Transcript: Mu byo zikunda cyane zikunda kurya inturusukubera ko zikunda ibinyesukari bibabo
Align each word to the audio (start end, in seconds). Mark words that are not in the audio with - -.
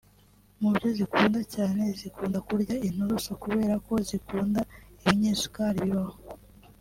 Mu 0.59 0.69
byo 0.75 0.87
zikunda 0.97 1.39
cyane 1.53 1.83
zikunda 1.99 2.37
kurya 2.47 2.75
inturusukubera 2.87 3.75
ko 3.85 3.93
zikunda 4.07 4.59
ibinyesukari 5.03 5.79
bibabo 5.87 6.19